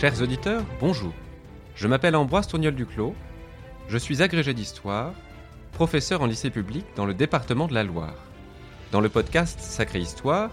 [0.00, 1.12] Chers auditeurs, bonjour.
[1.74, 3.14] Je m'appelle Ambroise Tourniol Duclos.
[3.86, 5.12] Je suis agrégé d'histoire,
[5.72, 8.14] professeur en lycée public dans le département de la Loire.
[8.92, 10.48] Dans le podcast Sacrée Histoire,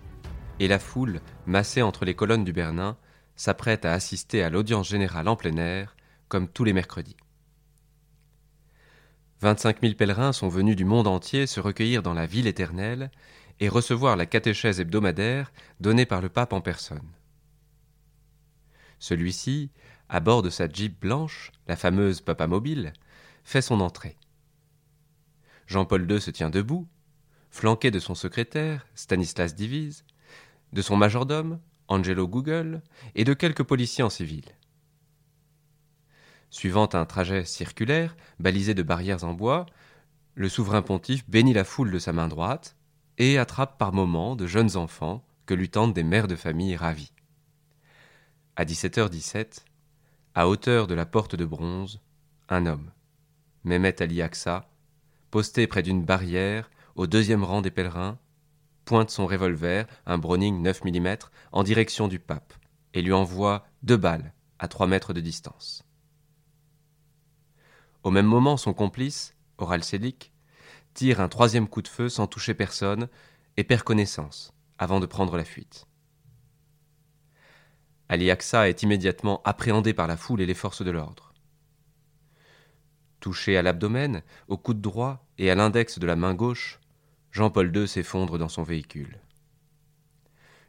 [0.59, 2.97] et la foule, massée entre les colonnes du Bernin,
[3.37, 5.95] s'apprête à assister à l'audience générale en plein air,
[6.27, 7.17] comme tous les mercredis.
[9.43, 13.13] 25 000 pèlerins sont venus du monde entier se recueillir dans la ville éternelle
[13.61, 17.13] et recevoir la catéchèse hebdomadaire donnée par le pape en personne.
[18.99, 19.71] Celui-ci,
[20.09, 22.93] à bord de sa Jeep blanche, la fameuse Papa Mobile,
[23.45, 24.17] fait son entrée.
[25.69, 26.89] Jean-Paul II se tient debout,
[27.53, 30.05] flanqué de son secrétaire, Stanislas Divise,
[30.73, 32.81] de son majordome, Angelo Google,
[33.15, 34.47] et de quelques policiers en civil.
[36.49, 39.67] Suivant un trajet circulaire, balisé de barrières en bois,
[40.35, 42.75] le souverain pontife bénit la foule de sa main droite
[43.19, 47.13] et attrape par moments de jeunes enfants que lui tendent des mères de famille ravies.
[48.57, 49.59] À 17h17,
[50.35, 52.01] à hauteur de la porte de bronze,
[52.49, 52.91] un homme,
[53.65, 54.71] Mehmet Ali Aksa,
[55.31, 58.19] posté près d'une barrière, au deuxième rang des pèlerins,
[58.85, 61.17] pointe son revolver, un Browning 9 mm,
[61.53, 62.55] en direction du pape,
[62.95, 65.85] et lui envoie deux balles à trois mètres de distance.
[68.03, 70.33] Au même moment, son complice, Oral Selik,
[70.95, 73.09] tire un troisième coup de feu sans toucher personne
[73.57, 75.87] et perd connaissance avant de prendre la fuite.
[78.09, 81.33] Ali Aksa est immédiatement appréhendé par la foule et les forces de l'ordre.
[83.21, 86.81] Touché à l'abdomen, au coude droit et à l'index de la main gauche,
[87.33, 89.19] Jean-Paul II s'effondre dans son véhicule.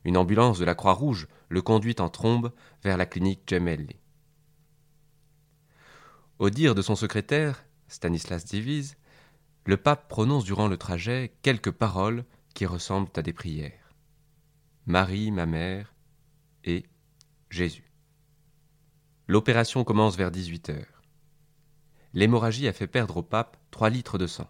[0.05, 2.51] Une ambulance de la Croix-Rouge le conduit en trombe
[2.83, 3.97] vers la clinique Gemelli.
[6.39, 8.95] Au dire de son secrétaire, Stanislas Divise,
[9.65, 13.93] le pape prononce durant le trajet quelques paroles qui ressemblent à des prières.
[14.85, 15.93] Marie, ma mère,
[16.63, 16.85] et
[17.49, 17.91] Jésus.
[19.27, 21.01] L'opération commence vers 18 heures.
[22.13, 24.49] L'hémorragie a fait perdre au pape trois litres de sang.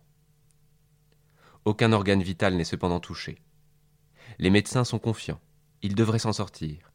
[1.65, 3.41] Aucun organe vital n'est cependant touché.
[4.39, 5.39] Les médecins sont confiants.
[5.81, 6.91] Il devrait s'en sortir.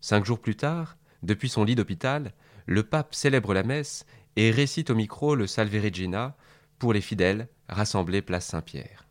[0.00, 2.34] Cinq jours plus tard, depuis son lit d'hôpital,
[2.66, 4.04] le pape célèbre la messe
[4.36, 6.36] et récite au micro le Salve Regina
[6.78, 9.06] pour les fidèles rassemblés place Saint-Pierre.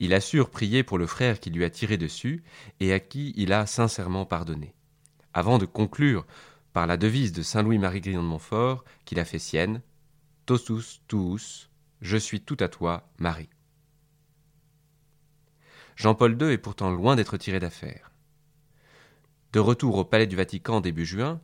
[0.00, 2.42] Il assure prier pour le frère qui lui a tiré dessus
[2.80, 4.74] et à qui il a sincèrement pardonné,
[5.34, 6.26] avant de conclure
[6.72, 9.82] par la devise de Saint Louis-Marie Grignon de Montfort qu'il a fait sienne
[10.46, 11.69] Tosus tuus,
[12.00, 13.50] je suis tout à toi, Marie.
[15.96, 18.10] Jean-Paul II est pourtant loin d'être tiré d'affaire.
[19.52, 21.40] De retour au palais du Vatican début juin,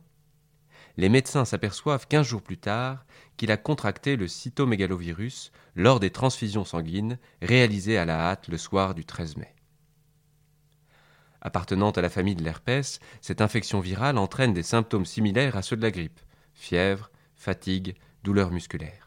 [0.97, 3.05] les médecins s'aperçoivent quinze jours plus tard
[3.37, 8.95] qu'il a contracté le cytomégalovirus lors des transfusions sanguines réalisées à la hâte le soir
[8.95, 9.53] du 13 mai.
[11.39, 15.77] Appartenant à la famille de l'herpès, cette infection virale entraîne des symptômes similaires à ceux
[15.77, 16.19] de la grippe
[16.55, 19.06] fièvre, fatigue, douleurs musculaires.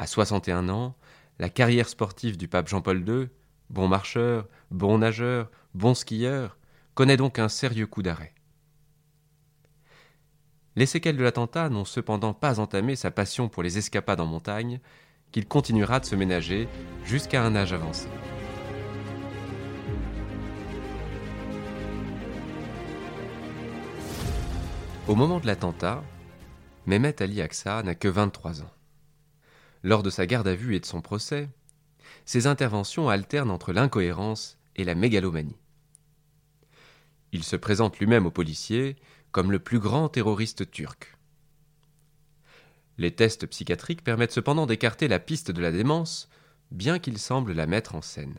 [0.00, 0.96] À 61 ans,
[1.38, 3.28] la carrière sportive du pape Jean-Paul II,
[3.68, 6.56] bon marcheur, bon nageur, bon skieur,
[6.94, 8.32] connaît donc un sérieux coup d'arrêt.
[10.74, 14.80] Les séquelles de l'attentat n'ont cependant pas entamé sa passion pour les escapades en montagne,
[15.32, 16.66] qu'il continuera de se ménager
[17.04, 18.08] jusqu'à un âge avancé.
[25.06, 26.02] Au moment de l'attentat,
[26.86, 28.79] Mehmet Ali Aksa n'a que 23 ans.
[29.82, 31.48] Lors de sa garde à vue et de son procès,
[32.24, 35.56] ses interventions alternent entre l'incohérence et la mégalomanie.
[37.32, 38.96] Il se présente lui-même aux policiers
[39.32, 41.16] comme le plus grand terroriste turc.
[42.98, 46.28] Les tests psychiatriques permettent cependant d'écarter la piste de la démence,
[46.70, 48.38] bien qu'il semble la mettre en scène.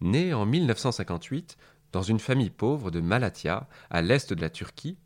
[0.00, 1.56] Né en 1958
[1.92, 4.96] dans une famille pauvre de Malatya, à l'est de la Turquie,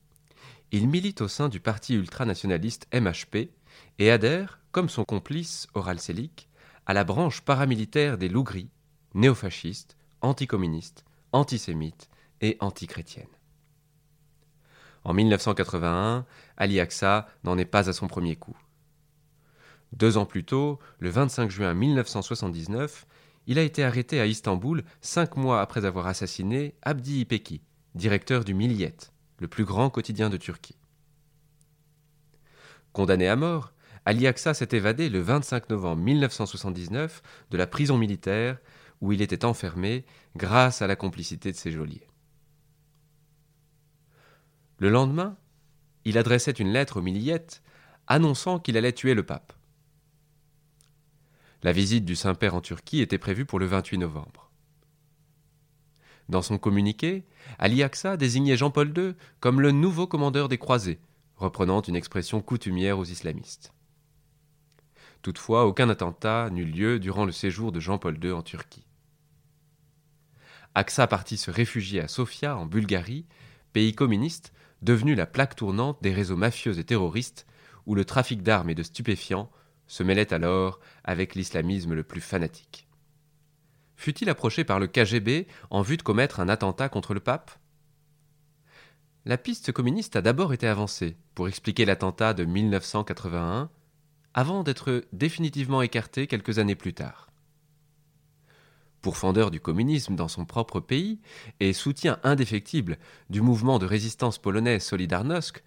[0.72, 3.50] il milite au sein du parti ultranationaliste MHP
[3.99, 6.49] et adhère, comme son complice Oral Selik,
[6.87, 8.70] à la branche paramilitaire des Lougris,
[9.14, 12.08] néofascistes, anticommunistes, antisémites
[12.40, 13.26] et antichrétiennes.
[15.05, 16.26] En 1981,
[16.56, 18.56] Ali Aksa n'en est pas à son premier coup.
[19.93, 23.06] Deux ans plus tôt, le 25 juin 1979,
[23.46, 27.62] il a été arrêté à Istanbul cinq mois après avoir assassiné Abdi İpeki,
[27.94, 28.96] directeur du Milliyet,
[29.38, 30.76] le plus grand quotidien de Turquie.
[32.96, 33.75] Condamné à mort,
[34.06, 38.56] Ali Aksa s'est évadé le 25 novembre 1979 de la prison militaire
[39.02, 42.08] où il était enfermé grâce à la complicité de ses geôliers.
[44.78, 45.37] Le lendemain,
[46.06, 47.44] il adressait une lettre au Milliyet
[48.06, 49.52] annonçant qu'il allait tuer le pape.
[51.62, 54.50] La visite du Saint-Père en Turquie était prévue pour le 28 novembre.
[56.31, 57.26] Dans son communiqué,
[57.58, 60.98] Ali Aksa désignait Jean-Paul II comme le nouveau commandeur des croisés,
[61.36, 63.72] reprenant une expression coutumière aux islamistes.
[65.22, 68.86] Toutefois, aucun attentat n'eut lieu durant le séjour de Jean-Paul II en Turquie.
[70.74, 73.26] Aksa partit se réfugier à Sofia, en Bulgarie,
[73.72, 74.52] pays communiste
[74.82, 77.46] devenu la plaque tournante des réseaux mafieux et terroristes,
[77.86, 79.50] où le trafic d'armes et de stupéfiants
[79.86, 82.88] se mêlait alors avec l'islamisme le plus fanatique.
[83.96, 87.50] Fut-il approché par le KGB en vue de commettre un attentat contre le pape?
[89.28, 93.69] La piste communiste a d'abord été avancée pour expliquer l'attentat de 1981
[94.34, 97.28] avant d'être définitivement écarté quelques années plus tard.
[99.02, 101.19] Pourfendeur du communisme dans son propre pays
[101.58, 105.61] et soutien indéfectible du mouvement de résistance polonais Solidarnosc,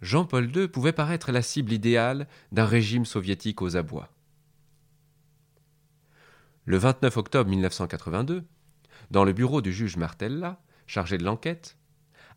[0.00, 4.08] Jean-Paul II pouvait paraître la cible idéale d'un régime soviétique aux abois.
[6.64, 8.44] Le 29 octobre 1982,
[9.10, 11.76] dans le bureau du juge Martella, chargé de l'enquête,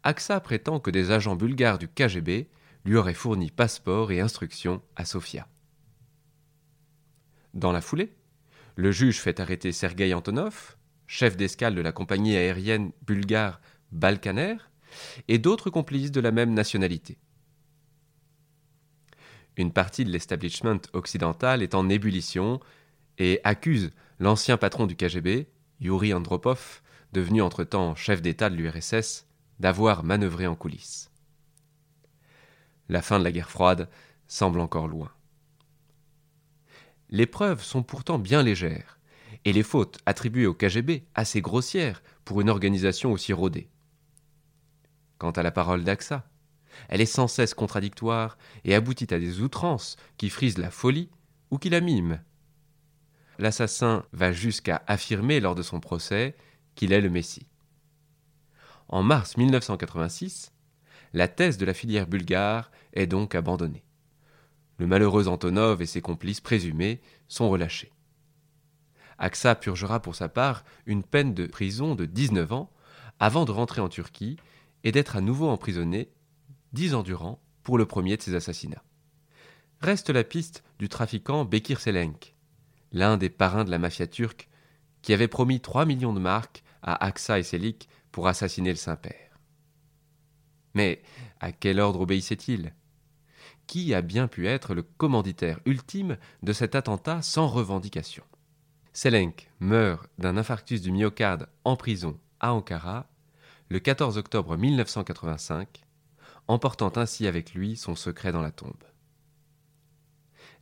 [0.04, 2.50] AXA prétend que des agents bulgares du KGB
[2.86, 5.48] lui auraient fourni passeport et instructions à Sofia.
[7.54, 8.14] Dans la foulée,
[8.76, 10.78] le juge fait arrêter Sergei Antonov,
[11.08, 13.60] chef d'escale de la compagnie aérienne bulgare
[13.92, 14.58] Balkaner,
[15.28, 17.18] et d'autres complices de la même nationalité.
[19.58, 22.60] Une partie de l'establishment occidental est en ébullition
[23.18, 25.48] et accuse l'ancien patron du KGB,
[25.80, 26.82] Yuri Andropov,
[27.14, 29.27] devenu entre-temps chef d'État de l'URSS,
[29.60, 31.10] d'avoir manœuvré en coulisses.
[32.90, 33.90] La fin de la guerre froide
[34.28, 35.12] semble encore loin.
[37.10, 39.00] Les preuves sont pourtant bien légères,
[39.46, 43.70] et les fautes attribuées au KGB assez grossières pour une organisation aussi rodée.
[45.18, 46.30] Quant à la parole d'Axa,
[46.90, 51.10] elle est sans cesse contradictoire et aboutit à des outrances qui frisent la folie
[51.50, 52.20] ou qui la miment.
[53.40, 56.36] L'assassin va jusqu'à affirmer lors de son procès
[56.76, 57.48] qu'il est le Messie.
[58.90, 60.52] En mars 1986,
[61.14, 63.84] la thèse de la filière bulgare est donc abandonnée
[64.78, 67.92] le malheureux Antonov et ses complices présumés sont relâchés.
[69.18, 72.72] Aksa purgera pour sa part une peine de prison de 19 ans
[73.20, 74.38] avant de rentrer en Turquie
[74.84, 76.10] et d'être à nouveau emprisonné
[76.74, 78.84] dix ans durant pour le premier de ses assassinats.
[79.82, 82.36] Reste la piste du trafiquant Bekir Selenk,
[82.92, 84.50] l'un des parrains de la mafia turque,
[85.02, 89.40] qui avait promis 3 millions de marques à Aksa et Selik pour assassiner le Saint-Père.
[90.74, 91.04] Mais
[91.40, 92.74] à quel ordre obéissait-il?
[93.68, 98.24] Qui a bien pu être le commanditaire ultime de cet attentat sans revendication?
[98.92, 103.06] Selenk meurt d'un infarctus du myocarde en prison à Ankara
[103.70, 105.84] le 14 octobre 1985,
[106.48, 108.84] emportant ainsi avec lui son secret dans la tombe.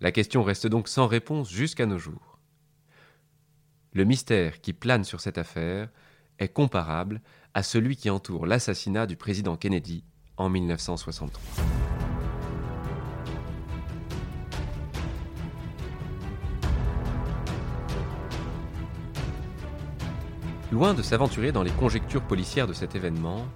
[0.02, 2.38] La question reste donc sans réponse jusqu'à nos jours.
[3.94, 5.88] Le mystère qui plane sur cette affaire
[6.40, 7.22] est comparable
[7.54, 10.04] à celui qui entoure l'assassinat du président Kennedy
[10.38, 11.42] en 1963.
[20.72, 23.48] Loin de s'aventurer dans les conjectures policières de cet événement,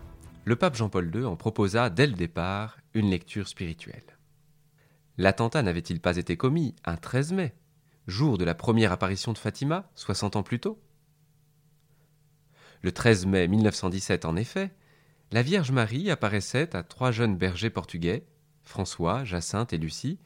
[0.45, 4.17] le pape Jean-Paul II en proposa dès le départ une lecture spirituelle.
[5.17, 7.53] L'attentat n'avait-il pas été commis un 13 mai,
[8.07, 10.79] jour de la première apparition de Fatima, 60 ans plus tôt?
[12.81, 14.71] Le 13 mai 1917, en effet,
[15.31, 18.23] la Vierge Marie apparaissait à trois jeunes bergers portugais,
[18.63, 20.17] François, Jacinthe et Lucie,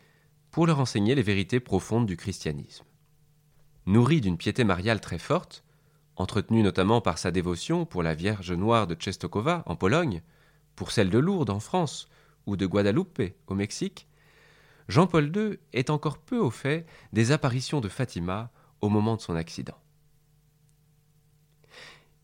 [0.52, 2.86] pour leur enseigner les vérités profondes du christianisme.
[3.88, 5.64] Nourri d'une piété mariale très forte,
[6.16, 10.22] entretenue notamment par sa dévotion pour la Vierge Noire de Czestochowa en Pologne,
[10.76, 12.08] pour celle de Lourdes en France
[12.46, 14.08] ou de Guadalupe au Mexique,
[14.90, 19.36] Jean-Paul II est encore peu au fait des apparitions de Fatima au moment de son
[19.36, 19.78] accident.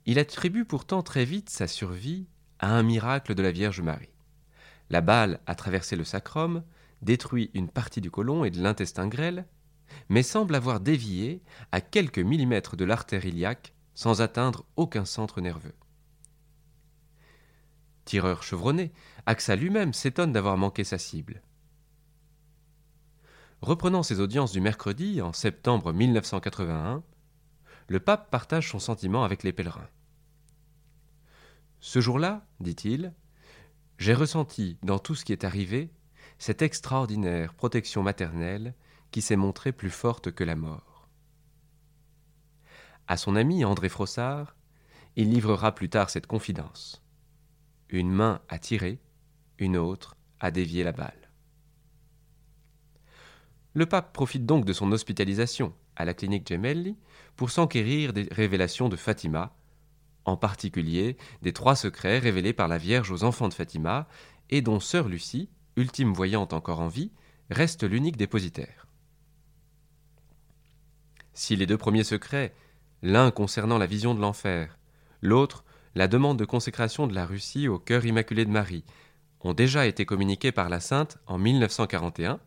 [0.10, 2.26] Il attribue pourtant très vite sa survie
[2.58, 4.10] à un miracle de la Vierge Marie.
[4.90, 6.64] La balle a traversé le sacrum,
[7.04, 9.46] détruit une partie du côlon et de l'intestin grêle,
[10.10, 15.76] mais semble avoir dévié à quelques millimètres de l'artère iliaque sans atteindre aucun centre nerveux.
[18.04, 18.92] Tireur chevronné,
[19.28, 21.44] Axa lui-même s'étonne d'avoir manqué sa cible.
[23.62, 27.04] Reprenant ses audiences du mercredi en septembre 1981,
[27.90, 29.88] le pape partage son sentiment avec les pèlerins.
[31.80, 33.14] Ce jour-là, dit-il,
[33.98, 35.92] j'ai ressenti dans tout ce qui est arrivé
[36.38, 38.74] cette extraordinaire protection maternelle
[39.12, 41.10] qui s'est montrée plus forte que la mort.
[43.08, 44.56] À son ami André Frossard,
[45.16, 47.04] il livrera plus tard cette confidence.
[47.90, 49.00] Une main a tiré,
[49.58, 51.30] une autre a dévié la balle.
[53.74, 56.98] Le pape profite donc de son hospitalisation à la clinique Gemelli
[57.36, 59.56] pour s'enquérir des révélations de Fatima,
[60.30, 64.08] en particulier des trois secrets révélés par la Vierge aux enfants de Fatima
[64.50, 67.12] et dont sœur Lucie, ultime voyante encore en vie,
[67.50, 68.88] reste l'unique dépositaire.
[71.34, 72.54] Si les deux premiers secrets,
[73.02, 74.78] l'un concernant la vision de l'enfer,
[75.22, 75.64] l'autre
[75.96, 78.84] la demande de consécration de la Russie au cœur immaculé de Marie,
[79.42, 82.40] ont déjà été communiqués par la Sainte en 1941,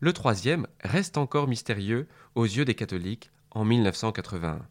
[0.00, 4.66] le troisième reste encore mystérieux aux yeux des catholiques en 1981.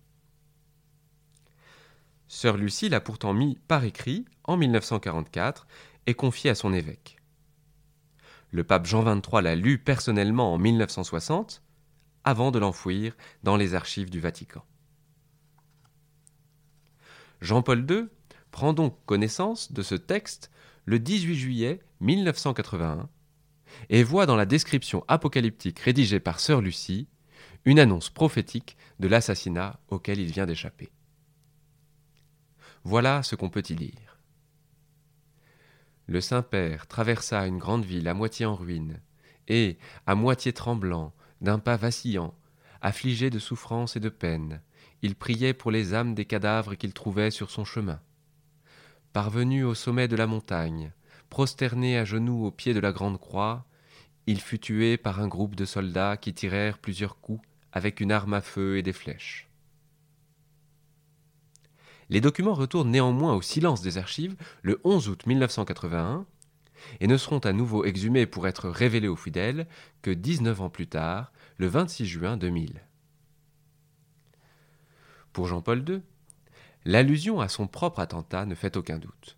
[2.31, 5.65] Sœur Lucie l'a pourtant mis par écrit en 1944
[6.05, 7.17] et confié à son évêque.
[8.51, 11.63] Le pape Jean XXIII l'a lu personnellement en 1960
[12.23, 14.63] avant de l'enfouir dans les archives du Vatican.
[17.41, 18.05] Jean-Paul II
[18.51, 20.51] prend donc connaissance de ce texte
[20.85, 23.09] le 18 juillet 1981
[23.89, 27.07] et voit dans la description apocalyptique rédigée par sœur Lucie
[27.65, 30.91] une annonce prophétique de l'assassinat auquel il vient d'échapper.
[32.83, 34.17] Voilà ce qu'on peut y lire.
[36.07, 38.99] Le Saint-Père traversa une grande ville à moitié en ruine,
[39.47, 42.33] et, à moitié tremblant, d'un pas vacillant,
[42.81, 44.61] affligé de souffrance et de peine,
[45.01, 47.99] il priait pour les âmes des cadavres qu'il trouvait sur son chemin.
[49.13, 50.91] Parvenu au sommet de la montagne,
[51.29, 53.65] prosterné à genoux au pied de la grande croix,
[54.27, 58.33] il fut tué par un groupe de soldats qui tirèrent plusieurs coups avec une arme
[58.33, 59.48] à feu et des flèches.
[62.09, 66.25] Les documents retournent néanmoins au silence des archives le 11 août 1981
[66.99, 69.67] et ne seront à nouveau exhumés pour être révélés aux fidèles
[70.01, 72.81] que 19 ans plus tard, le 26 juin 2000.
[75.33, 76.01] Pour Jean-Paul II,
[76.85, 79.37] l'allusion à son propre attentat ne fait aucun doute.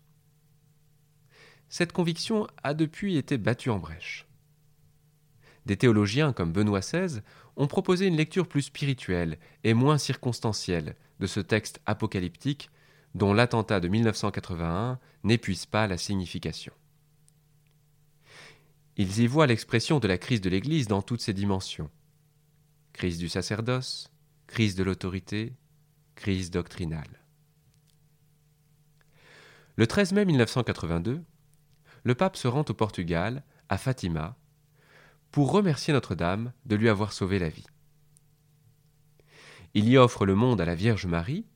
[1.68, 4.26] Cette conviction a depuis été battue en brèche.
[5.66, 7.20] Des théologiens comme Benoît XVI
[7.56, 12.68] ont proposé une lecture plus spirituelle et moins circonstancielle de ce texte apocalyptique
[13.14, 16.72] dont l'attentat de 1981 n'épuise pas la signification.
[18.96, 21.90] Ils y voient l'expression de la crise de l'Église dans toutes ses dimensions.
[22.92, 24.12] Crise du sacerdoce,
[24.48, 25.54] crise de l'autorité,
[26.16, 27.22] crise doctrinale.
[29.76, 31.22] Le 13 mai 1982,
[32.02, 34.36] le pape se rend au Portugal, à Fatima,
[35.30, 37.66] pour remercier Notre-Dame de lui avoir sauvé la vie.
[39.74, 41.46] Il y offre le monde à la Vierge Marie,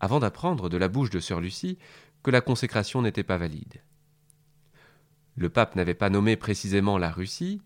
[0.00, 1.78] avant d'apprendre de la bouche de sœur Lucie
[2.22, 3.82] que la consécration n'était pas valide.
[5.36, 7.60] Le pape n'avait pas nommé précisément la Russie,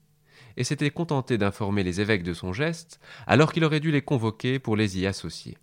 [0.56, 4.58] et s'était contenté d'informer les évêques de son geste, alors qu'il aurait dû les convoquer
[4.58, 5.58] pour les y associer.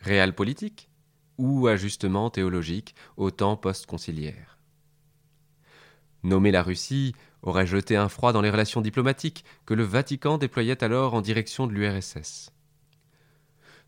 [0.00, 0.88] Réal politique
[1.38, 4.58] ou ajustement théologique au temps post-conciliaire
[6.22, 10.82] Nommer la Russie aurait jeté un froid dans les relations diplomatiques que le Vatican déployait
[10.82, 12.50] alors en direction de l'URSS.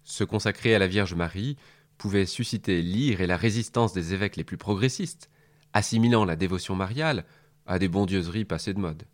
[0.05, 1.57] Se consacrer à la Vierge Marie
[1.99, 5.31] pouvait susciter l'ire et la résistance des évêques les plus progressistes,
[5.73, 7.25] assimilant la dévotion mariale
[7.67, 9.05] à des bondieuseries passées de mode.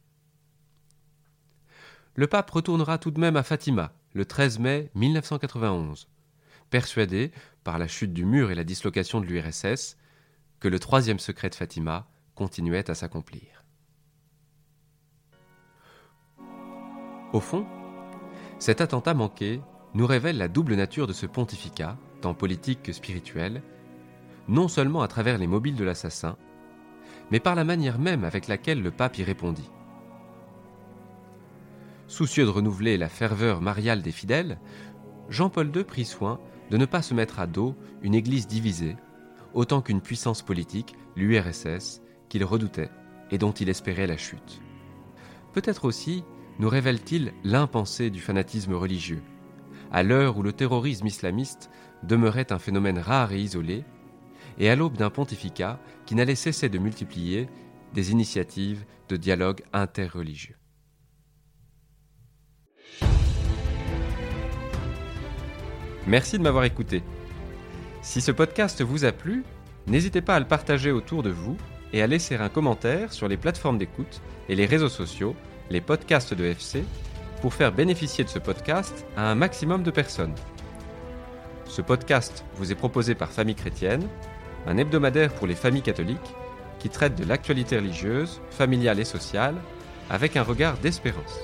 [2.14, 6.08] Le pape retournera tout de même à Fatima le 13 mai 1991,
[6.68, 7.30] persuadé,
[7.64, 9.96] par la chute du mur et la dislocation de l'URSS,
[10.61, 13.62] que le troisième secret de Fatima continuait à s'accomplir.
[17.33, 17.67] Au fond,
[18.59, 19.61] cet attentat manqué
[19.95, 23.62] nous révèle la double nature de ce pontificat, tant politique que spirituel,
[24.49, 26.37] non seulement à travers les mobiles de l'assassin,
[27.31, 29.71] mais par la manière même avec laquelle le pape y répondit.
[32.07, 34.59] soucieux de renouveler la ferveur mariale des fidèles,
[35.31, 36.39] Jean-Paul II prit soin
[36.71, 38.97] de ne pas se mettre à dos une Église divisée,
[39.55, 42.91] autant qu'une puissance politique, l'URSS, qu'il redoutait
[43.31, 44.61] et dont il espérait la chute.
[45.55, 46.23] Peut-être aussi
[46.59, 49.23] nous révèle-t-il l'impensé du fanatisme religieux,
[49.90, 51.71] à l'heure où le terrorisme islamiste
[52.02, 53.85] demeurait un phénomène rare et isolé,
[54.59, 57.49] et à l'aube d'un pontificat qui n'allait cesser de multiplier
[57.94, 60.56] des initiatives de dialogue interreligieux.
[66.06, 67.02] Merci de m'avoir écouté.
[68.02, 69.44] Si ce podcast vous a plu,
[69.87, 71.56] n'hésitez pas à le partager autour de vous
[71.92, 75.37] et à laisser un commentaire sur les plateformes d'écoute et les réseaux sociaux,
[75.71, 76.85] les podcasts de FC,
[77.40, 80.35] pour faire bénéficier de ce podcast à un maximum de personnes.
[81.66, 84.07] Ce podcast vous est proposé par Famille Chrétienne,
[84.66, 86.19] un hebdomadaire pour les familles catholiques
[86.78, 89.57] qui traite de l'actualité religieuse, familiale et sociale
[90.11, 91.40] avec un regard d'espérance.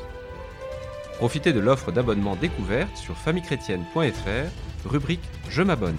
[1.16, 5.98] Profitez de l'offre d'abonnement découverte sur famillechrétienne.fr, rubrique Je m'abonne.